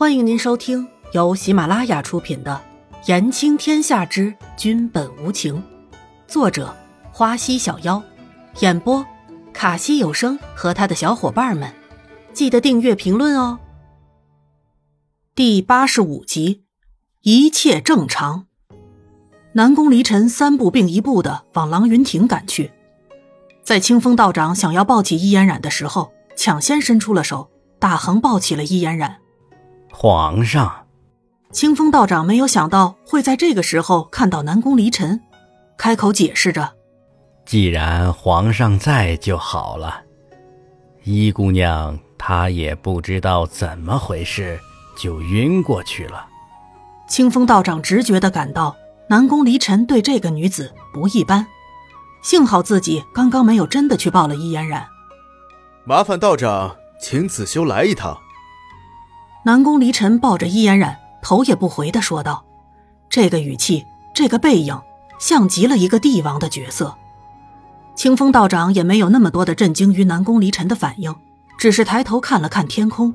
[0.00, 2.58] 欢迎您收听由喜马拉雅出品的
[3.06, 5.56] 《言情天下之君本无情》，
[6.26, 6.74] 作者
[7.12, 8.02] 花溪小妖，
[8.60, 9.04] 演播
[9.52, 11.70] 卡西有声和他的小伙伴们。
[12.32, 13.58] 记得订阅、评论哦。
[15.34, 16.64] 第八十五集，
[17.20, 18.46] 一切正常。
[19.52, 22.72] 南宫离尘三步并一步的往郎云亭赶去，
[23.62, 29.19] 在清风道长想要抱起伊嫣然的时候，抢先伸出了手，大横抱起了伊嫣然。
[29.90, 30.86] 皇上，
[31.52, 35.20] 清风道长没有想到会在这个时候看到南宫离尘，
[35.76, 36.72] 开口解释着
[37.44, 40.02] ：“既然皇上在就好了。”
[41.04, 44.58] 伊姑娘她也不知道怎么回事，
[44.96, 46.26] 就晕过去了。
[47.08, 48.76] 清风道长直觉的感到。
[49.08, 51.44] 南宫离尘对这个女子不一般，
[52.22, 54.86] 幸好自己刚刚没有真的去抱了伊嫣然。
[55.84, 58.16] 麻烦道长请子修来一趟。
[59.42, 62.44] 南宫离尘抱着伊嫣然，头也不回的说道
[63.08, 64.78] ：“这个语气，这个背影，
[65.18, 66.96] 像极了一个帝王的角色。”
[67.96, 71.14] 清风道长也没有那么多的震惊于南宫离尘的反应，
[71.58, 73.14] 只是抬头看了看天空，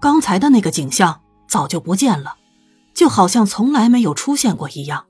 [0.00, 2.36] 刚才的那个景象早就不见了，
[2.94, 5.06] 就好像从来没有出现过一样。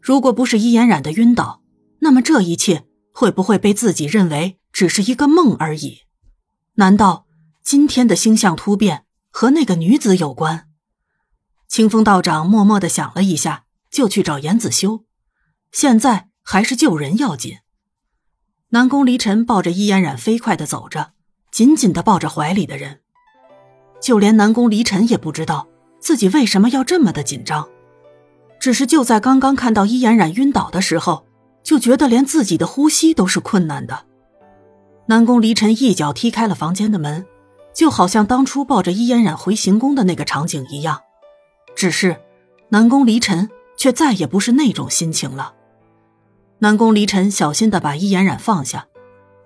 [0.00, 1.60] 如果不是伊嫣然的晕倒，
[2.00, 5.98] 那么这一切会不会被自己认为只是一个梦而已？
[6.76, 7.26] 难道
[7.62, 9.04] 今天的星象突变
[9.40, 10.66] 和那个女子有关？
[11.68, 15.04] 清风道长默默的想了一下，就去找严子修。
[15.70, 17.58] 现在还是救人要紧。
[18.70, 21.12] 南宫离尘抱着伊嫣然飞快的走着，
[21.52, 22.98] 紧紧的抱着怀里的人。
[24.00, 25.68] 就连南宫离尘也不知道
[26.00, 27.68] 自己为什么要这么的紧张。
[28.58, 31.28] 只是就在刚刚看到伊嫣然晕倒的时候，
[31.62, 34.04] 就觉得连自己的呼吸都是困难的。
[35.06, 37.24] 南宫离尘一脚踢开了房间的门，
[37.78, 41.00] 就好像当初抱着伊嫣然回行宫的那个场景一样。
[41.76, 42.20] 只是，
[42.70, 45.54] 南宫离尘却再也不是那种心情了。
[46.58, 48.88] 南宫离尘小心的把伊嫣然放下，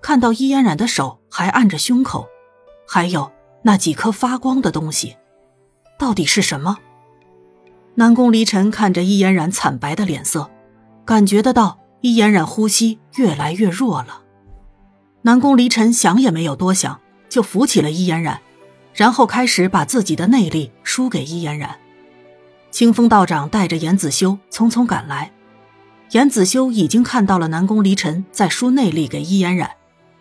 [0.00, 2.26] 看到伊嫣然的手还按着胸口，
[2.88, 3.30] 还有
[3.64, 5.14] 那几颗发光的东西，
[5.98, 6.78] 到底是什么？
[7.96, 10.48] 南宫离尘看着伊嫣然惨白的脸色，
[11.04, 14.22] 感觉得到伊嫣然呼吸越来越弱了。
[15.20, 17.01] 南宫离尘想也没有多想，
[17.32, 18.42] 就扶起了伊嫣然，
[18.92, 21.80] 然后开始把自己的内力输给伊嫣然。
[22.70, 25.32] 清风道长带着严子修匆匆赶来，
[26.10, 29.70] 严子修已经看到了南宫离尘在输内力给伊嫣然，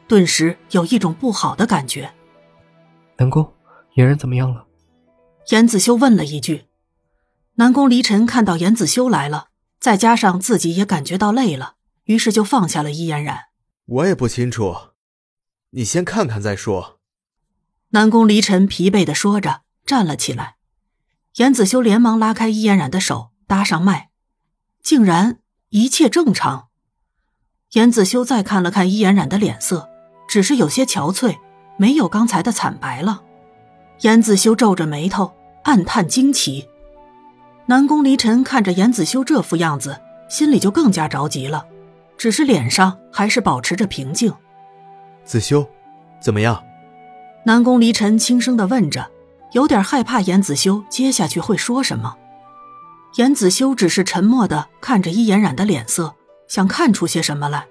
[0.07, 2.13] 顿时有一种不好的感觉。
[3.17, 3.51] 南宫，
[3.95, 4.65] 嫣然怎么样了？
[5.49, 6.67] 严子修问了一句。
[7.55, 9.47] 南宫离尘看到严子修来了，
[9.81, 11.73] 再加上自己也感觉到累了，
[12.05, 13.47] 于是就放下了伊嫣然。
[13.85, 14.73] 我也不清楚，
[15.71, 17.00] 你先看看再说。
[17.93, 20.55] 南宫离尘疲惫的说着，站了起来。
[21.35, 24.09] 严子修连忙拉开伊嫣然的手，搭上脉，
[24.81, 26.69] 竟然一切正常。
[27.73, 29.89] 严子修再看了看伊嫣然的脸色，
[30.25, 31.37] 只是有些憔悴，
[31.77, 33.23] 没有刚才的惨白了。
[34.01, 36.67] 严子修皱着眉头，暗叹惊奇。
[37.65, 39.99] 南宫离尘看着严子修这副样子，
[40.29, 41.65] 心里就更加着急了，
[42.17, 44.33] 只是脸上还是保持着平静。
[45.25, 45.67] 子修，
[46.21, 46.63] 怎么样？
[47.43, 49.09] 南宫离尘轻声的问着，
[49.53, 52.15] 有点害怕严子修接下去会说什么。
[53.15, 56.15] 严子修只是沉默的看着伊颜染的脸色，
[56.47, 57.65] 想看出些什么来。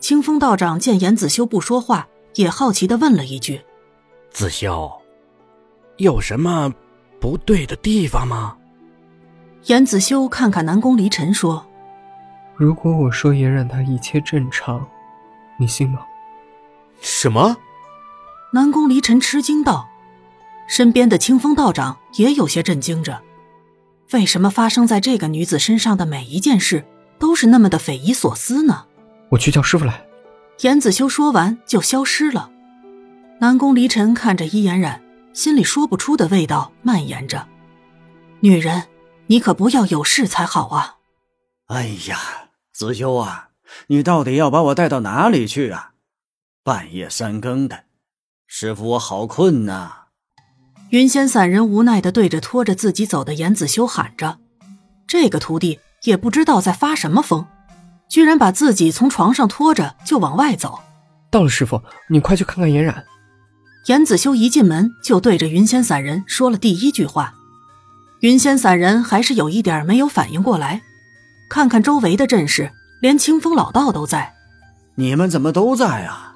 [0.00, 3.60] 清风道长见严子修不说话，也好奇的问了一句
[4.30, 4.90] ：“子修，
[5.98, 6.72] 有什么
[7.20, 8.56] 不对的地方吗？”
[9.66, 11.64] 严子修看看南宫离尘，说
[12.56, 14.84] ：“如果我说嫣然她一切正常，
[15.56, 16.00] 你信吗？”
[17.00, 17.56] 什么？
[18.52, 19.88] 南宫离尘吃惊道。
[20.68, 23.20] 身边的清风道长也有些震惊着。
[24.12, 26.84] 为什么发生在这个女子身上的每一件事
[27.18, 28.86] 都是那么的匪夷所思呢？
[29.30, 30.04] 我去叫师傅来。
[30.60, 32.50] 严子修说完就消失了。
[33.40, 35.02] 南宫离尘看着伊嫣然，
[35.32, 37.46] 心里说不出的味道蔓延着。
[38.40, 38.84] 女人。
[39.28, 40.96] 你可不要有事才好啊！
[41.68, 42.18] 哎呀，
[42.72, 43.50] 子修啊，
[43.86, 45.92] 你到底要把我带到哪里去啊？
[46.62, 47.84] 半夜三更的，
[48.54, 49.92] 师傅我好困呐！
[50.90, 54.40] 云仙散人无奈的对着拖着自己走的严子修喊着
[55.08, 57.46] ：“这个徒弟也不知道在发什么疯，
[58.10, 60.80] 居然把自己从床上拖着就往外走。”
[61.32, 63.06] 到了，师傅，你快去看看嫣然。
[63.86, 67.32] 严子修一进门就对着云仙散人说了第一句话。
[68.20, 70.82] 云仙散人还是有一点没有反应过来，
[71.48, 72.70] 看看周围的阵势，
[73.00, 74.34] 连清风老道都在。
[74.96, 76.31] 你们怎么都在啊？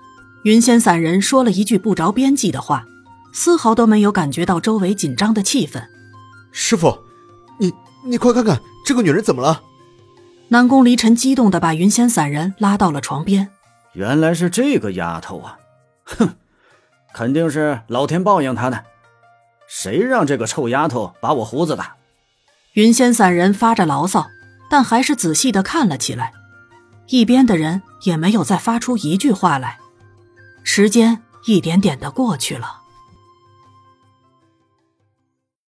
[0.46, 2.86] 云仙散人说了一句不着边际的话，
[3.32, 5.82] 丝毫都没有感觉到周围紧张的气氛。
[6.52, 6.96] 师傅，
[7.58, 9.60] 你你快看看这个女人怎么了？
[10.46, 13.48] 南宫离尘激动的把云仙散人拉到了床边。
[13.94, 15.58] 原来是这个丫头啊！
[16.04, 16.36] 哼，
[17.12, 18.78] 肯定是老天报应她呢。
[19.66, 21.96] 谁让这个臭丫头把我胡子打？
[22.74, 24.28] 云仙散人发着牢骚，
[24.70, 26.32] 但还是仔细的看了起来。
[27.08, 29.80] 一边的人也没有再发出一句话来。
[30.68, 32.85] 时间一点点的过去了。